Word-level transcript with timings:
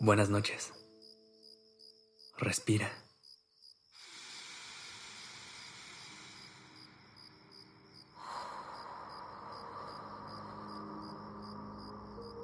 Buenas 0.00 0.30
noches. 0.30 0.72
Respira. 2.38 2.90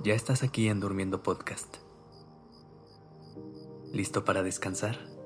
Ya 0.05 0.13
estás 0.13 0.43
aquí 0.43 0.69
en 0.69 0.81
Durmiendo 0.81 1.23
Podcast. 1.23 1.79
¿Listo 3.95 4.27
para 4.27 4.43
descansar? 4.43 5.18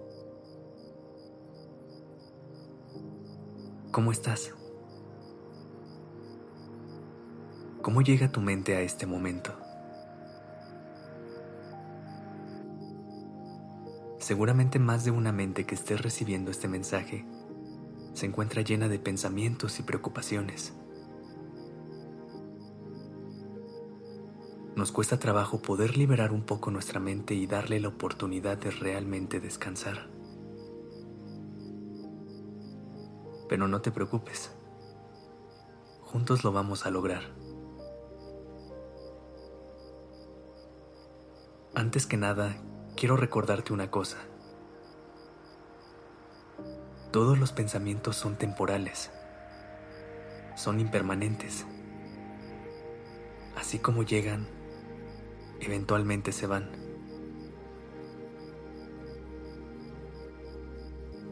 ¿Cómo 3.92 4.10
estás? 4.10 4.54
¿Cómo 7.82 8.00
llega 8.00 8.32
tu 8.32 8.40
mente 8.40 8.74
a 8.74 8.80
este 8.80 9.04
momento? 9.04 9.52
Seguramente 14.18 14.78
más 14.78 15.04
de 15.04 15.10
una 15.10 15.30
mente 15.30 15.66
que 15.66 15.74
esté 15.74 15.98
recibiendo 15.98 16.50
este 16.50 16.68
mensaje 16.68 17.26
se 18.14 18.24
encuentra 18.24 18.62
llena 18.62 18.88
de 18.88 18.98
pensamientos 18.98 19.78
y 19.78 19.82
preocupaciones. 19.82 20.72
Nos 24.74 24.90
cuesta 24.90 25.18
trabajo 25.18 25.60
poder 25.60 25.98
liberar 25.98 26.32
un 26.32 26.44
poco 26.44 26.70
nuestra 26.70 26.98
mente 26.98 27.34
y 27.34 27.46
darle 27.46 27.78
la 27.78 27.88
oportunidad 27.88 28.56
de 28.56 28.70
realmente 28.70 29.38
descansar. 29.38 30.11
Pero 33.48 33.68
no 33.68 33.80
te 33.80 33.90
preocupes. 33.90 34.52
Juntos 36.02 36.44
lo 36.44 36.52
vamos 36.52 36.86
a 36.86 36.90
lograr. 36.90 37.22
Antes 41.74 42.06
que 42.06 42.18
nada, 42.18 42.56
quiero 42.96 43.16
recordarte 43.16 43.72
una 43.72 43.90
cosa. 43.90 44.18
Todos 47.10 47.38
los 47.38 47.52
pensamientos 47.52 48.16
son 48.16 48.36
temporales, 48.36 49.10
son 50.54 50.80
impermanentes. 50.80 51.66
Así 53.56 53.78
como 53.78 54.02
llegan, 54.02 54.46
eventualmente 55.60 56.32
se 56.32 56.46
van. 56.46 56.70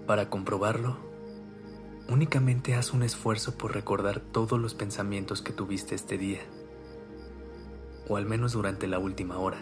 Para 0.07 0.29
comprobarlo, 0.31 1.10
únicamente 2.11 2.75
haz 2.75 2.93
un 2.93 3.05
esfuerzo 3.05 3.57
por 3.57 3.73
recordar 3.73 4.19
todos 4.19 4.61
los 4.61 4.75
pensamientos 4.75 5.43
que 5.43 5.53
tuviste 5.53 5.95
este 5.95 6.19
día, 6.19 6.41
o 8.09 8.17
al 8.17 8.27
menos 8.27 8.53
durante 8.53 8.89
la 8.89 8.99
última 8.99 9.39
hora. 9.39 9.59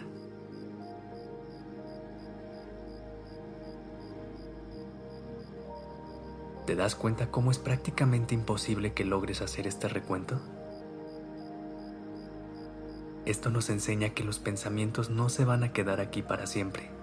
¿Te 6.65 6.75
das 6.75 6.95
cuenta 6.95 7.31
cómo 7.31 7.51
es 7.51 7.59
prácticamente 7.59 8.33
imposible 8.33 8.93
que 8.93 9.05
logres 9.05 9.41
hacer 9.41 9.67
este 9.67 9.87
recuento? 9.87 10.39
Esto 13.25 13.51
nos 13.51 13.69
enseña 13.69 14.09
que 14.09 14.23
los 14.23 14.39
pensamientos 14.39 15.11
no 15.11 15.29
se 15.29 15.45
van 15.45 15.63
a 15.63 15.71
quedar 15.71 15.99
aquí 15.99 16.23
para 16.23 16.47
siempre. 16.47 16.98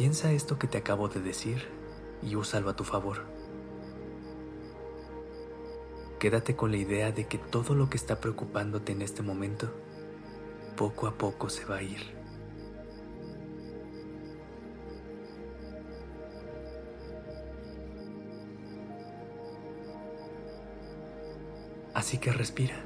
Piensa 0.00 0.32
esto 0.32 0.58
que 0.58 0.66
te 0.66 0.78
acabo 0.78 1.10
de 1.10 1.20
decir 1.20 1.68
y 2.22 2.34
úsalo 2.34 2.70
a 2.70 2.74
tu 2.74 2.84
favor. 2.84 3.26
Quédate 6.18 6.56
con 6.56 6.70
la 6.70 6.78
idea 6.78 7.12
de 7.12 7.26
que 7.26 7.36
todo 7.36 7.74
lo 7.74 7.90
que 7.90 7.98
está 7.98 8.18
preocupándote 8.18 8.92
en 8.92 9.02
este 9.02 9.20
momento, 9.20 9.70
poco 10.74 11.06
a 11.06 11.18
poco 11.18 11.50
se 11.50 11.66
va 11.66 11.76
a 11.76 11.82
ir. 11.82 12.00
Así 21.92 22.16
que 22.16 22.32
respira. 22.32 22.82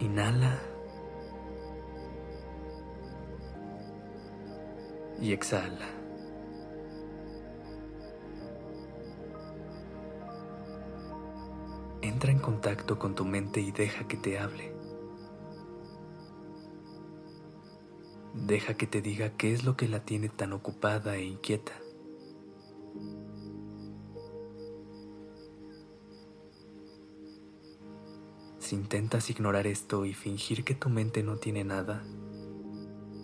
Inhala. 0.00 0.75
Y 5.20 5.32
exhala. 5.32 5.86
Entra 12.02 12.30
en 12.30 12.38
contacto 12.38 12.98
con 12.98 13.14
tu 13.14 13.24
mente 13.24 13.60
y 13.60 13.72
deja 13.72 14.06
que 14.06 14.16
te 14.16 14.38
hable. 14.38 14.72
Deja 18.34 18.74
que 18.74 18.86
te 18.86 19.02
diga 19.02 19.30
qué 19.36 19.52
es 19.52 19.64
lo 19.64 19.76
que 19.76 19.88
la 19.88 20.04
tiene 20.04 20.28
tan 20.28 20.52
ocupada 20.52 21.16
e 21.16 21.24
inquieta. 21.24 21.72
Si 28.58 28.74
intentas 28.74 29.30
ignorar 29.30 29.66
esto 29.66 30.04
y 30.04 30.12
fingir 30.12 30.64
que 30.64 30.74
tu 30.74 30.88
mente 30.88 31.22
no 31.22 31.36
tiene 31.36 31.64
nada, 31.64 32.02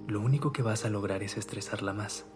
lo 0.07 0.21
único 0.21 0.53
que 0.53 0.63
vas 0.63 0.85
a 0.85 0.91
lograr 0.91 1.23
es 1.23 1.37
estresarla 1.37 1.93
más. 1.93 2.27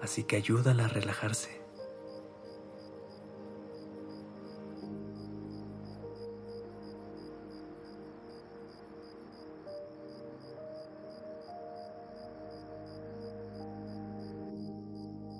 Así 0.00 0.24
que 0.24 0.36
ayúdala 0.36 0.84
a 0.84 0.88
relajarse. 0.88 1.62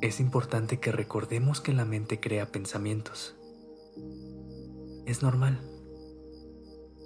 Es 0.00 0.20
importante 0.20 0.80
que 0.80 0.92
recordemos 0.92 1.60
que 1.60 1.72
la 1.72 1.84
mente 1.84 2.20
crea 2.20 2.52
pensamientos 2.52 3.36
es 5.06 5.22
normal. 5.22 5.60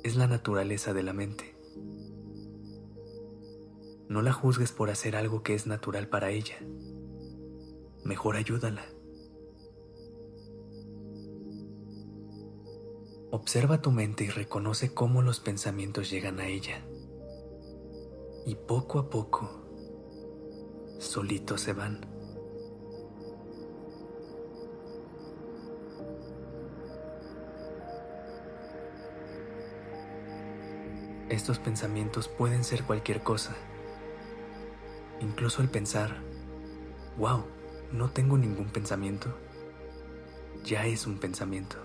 Es 0.05 0.17
la 0.17 0.27
naturaleza 0.27 0.95
de 0.95 1.03
la 1.03 1.13
mente. 1.13 1.58
No 4.09 4.23
la 4.23 4.33
juzgues 4.33 4.73
por 4.73 4.89
hacer 4.89 5.17
algo 5.17 5.43
que 5.43 5.55
es 5.55 5.67
natural 5.67 6.09
para 6.09 6.31
ella. 6.31 6.57
Mejor 8.05 8.37
ayúdala. 8.37 8.87
Observa 13.31 13.83
tu 13.83 13.91
mente 13.91 14.25
y 14.25 14.31
reconoce 14.31 14.95
cómo 14.95 15.21
los 15.21 15.41
pensamientos 15.41 16.09
llegan 16.09 16.41
a 16.41 16.49
ella. 16.49 16.83
Y 18.47 18.55
poco 18.55 18.99
a 18.99 19.11
poco, 19.11 19.51
solitos 20.99 21.61
se 21.61 21.75
van. 21.75 22.01
Estos 31.29 31.59
pensamientos 31.59 32.27
pueden 32.29 32.65
ser 32.65 32.85
cualquier 32.85 33.23
cosa. 33.23 33.55
Incluso 35.21 35.63
el 35.63 35.69
pensar, 35.69 36.17
wow, 37.17 37.45
no 37.93 38.11
tengo 38.11 38.39
ningún 38.39 38.69
pensamiento, 38.69 39.37
ya 40.65 40.87
es 40.87 41.07
un 41.07 41.19
pensamiento. 41.19 41.77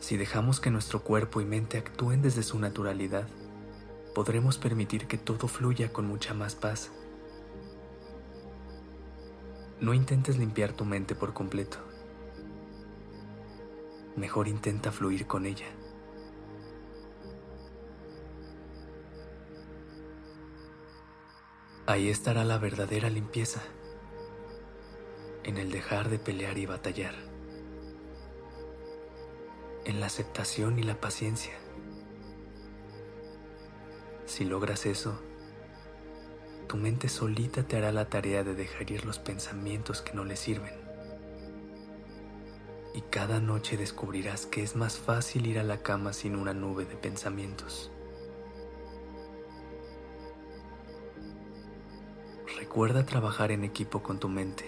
Si 0.00 0.16
dejamos 0.16 0.58
que 0.58 0.70
nuestro 0.70 1.02
cuerpo 1.02 1.40
y 1.40 1.44
mente 1.44 1.78
actúen 1.78 2.22
desde 2.22 2.42
su 2.42 2.58
naturalidad, 2.58 3.28
podremos 4.14 4.58
permitir 4.58 5.06
que 5.06 5.16
todo 5.16 5.46
fluya 5.48 5.92
con 5.92 6.06
mucha 6.06 6.34
más 6.34 6.54
paz. 6.54 6.90
No 9.80 9.94
intentes 9.94 10.38
limpiar 10.38 10.72
tu 10.72 10.84
mente 10.84 11.14
por 11.14 11.32
completo 11.32 11.78
mejor 14.16 14.48
intenta 14.48 14.92
fluir 14.92 15.26
con 15.26 15.46
ella. 15.46 15.66
Ahí 21.92 22.08
estará 22.08 22.42
la 22.42 22.56
verdadera 22.56 23.10
limpieza, 23.10 23.60
en 25.44 25.58
el 25.58 25.70
dejar 25.70 26.08
de 26.08 26.18
pelear 26.18 26.56
y 26.56 26.64
batallar, 26.64 27.14
en 29.84 30.00
la 30.00 30.06
aceptación 30.06 30.78
y 30.78 30.84
la 30.84 31.02
paciencia. 31.02 31.52
Si 34.24 34.46
logras 34.46 34.86
eso, 34.86 35.20
tu 36.66 36.78
mente 36.78 37.10
solita 37.10 37.64
te 37.64 37.76
hará 37.76 37.92
la 37.92 38.08
tarea 38.08 38.42
de 38.42 38.54
dejar 38.54 38.90
ir 38.90 39.04
los 39.04 39.18
pensamientos 39.18 40.00
que 40.00 40.14
no 40.14 40.24
le 40.24 40.36
sirven 40.36 40.72
y 42.94 43.02
cada 43.02 43.38
noche 43.38 43.76
descubrirás 43.76 44.46
que 44.46 44.62
es 44.62 44.76
más 44.76 44.96
fácil 44.96 45.46
ir 45.46 45.58
a 45.58 45.62
la 45.62 45.82
cama 45.82 46.14
sin 46.14 46.36
una 46.36 46.54
nube 46.54 46.86
de 46.86 46.96
pensamientos. 46.96 47.90
Recuerda 52.72 53.04
trabajar 53.04 53.52
en 53.52 53.64
equipo 53.64 54.02
con 54.02 54.18
tu 54.18 54.30
mente 54.30 54.64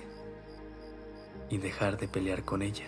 y 1.49 1.57
dejar 1.57 1.97
de 1.97 2.07
pelear 2.07 2.45
con 2.45 2.61
ella. 2.61 2.85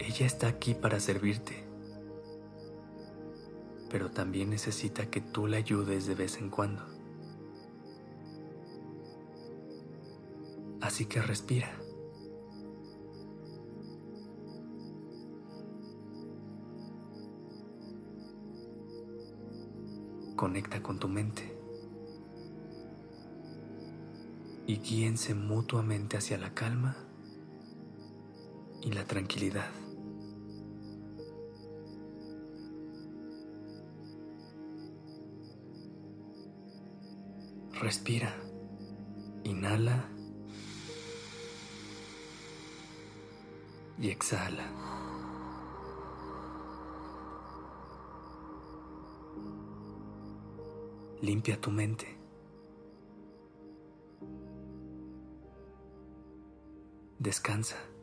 Ella 0.00 0.26
está 0.26 0.48
aquí 0.48 0.74
para 0.74 0.98
servirte, 0.98 1.64
pero 3.90 4.10
también 4.10 4.50
necesita 4.50 5.08
que 5.08 5.20
tú 5.20 5.46
la 5.46 5.58
ayudes 5.58 6.08
de 6.08 6.16
vez 6.16 6.36
en 6.38 6.50
cuando. 6.50 6.82
Así 10.80 11.06
que 11.06 11.22
respira. 11.22 11.70
Conecta 20.34 20.82
con 20.82 20.98
tu 20.98 21.08
mente 21.08 21.53
y 24.66 24.78
guíense 24.78 25.34
mutuamente 25.34 26.16
hacia 26.16 26.38
la 26.38 26.54
calma 26.54 26.96
y 28.82 28.92
la 28.92 29.04
tranquilidad. 29.04 29.70
Respira, 37.80 38.34
inhala 39.42 40.08
y 43.98 44.08
exhala. 44.08 44.70
Limpia 51.20 51.60
tu 51.60 51.70
mente. 51.70 52.23
Descansa. 57.24 57.93